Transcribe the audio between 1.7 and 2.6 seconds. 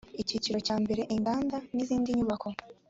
n izindi nyubako